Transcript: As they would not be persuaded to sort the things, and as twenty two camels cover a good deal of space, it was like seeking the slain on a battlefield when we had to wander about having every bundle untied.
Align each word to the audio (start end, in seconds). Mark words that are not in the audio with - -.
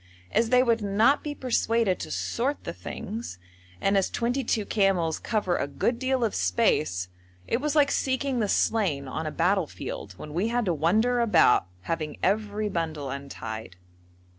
As 0.31 0.49
they 0.49 0.63
would 0.63 0.81
not 0.81 1.23
be 1.23 1.35
persuaded 1.35 1.99
to 1.99 2.09
sort 2.09 2.63
the 2.63 2.73
things, 2.73 3.37
and 3.79 3.95
as 3.95 4.09
twenty 4.09 4.43
two 4.43 4.65
camels 4.65 5.19
cover 5.19 5.55
a 5.57 5.67
good 5.67 5.99
deal 5.99 6.23
of 6.23 6.33
space, 6.33 7.07
it 7.45 7.61
was 7.61 7.75
like 7.75 7.91
seeking 7.91 8.39
the 8.39 8.49
slain 8.49 9.07
on 9.07 9.27
a 9.27 9.31
battlefield 9.31 10.13
when 10.17 10.33
we 10.33 10.47
had 10.47 10.65
to 10.65 10.73
wander 10.73 11.19
about 11.19 11.67
having 11.81 12.17
every 12.23 12.67
bundle 12.67 13.11
untied. 13.11 13.75